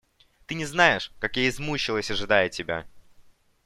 [0.47, 2.87] Ты не знаешь, как я измучалась, ожидая тебя!